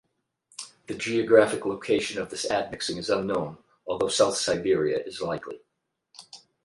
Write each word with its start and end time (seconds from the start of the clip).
The 0.87 0.95
geographic 0.95 1.63
location 1.63 2.19
of 2.19 2.31
this 2.31 2.49
admixing 2.49 2.97
is 2.97 3.11
unknown, 3.11 3.59
although 3.85 4.07
south 4.09 4.35
Siberia 4.35 4.97
is 5.05 5.21
likely. 5.21 5.61